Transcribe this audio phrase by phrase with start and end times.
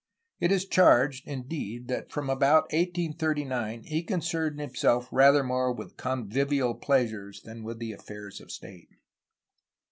[0.39, 6.73] It is charged, indeed, that from about 1839 he concerned himself rather more with convivial
[6.73, 8.89] pleasures than with affairs of state.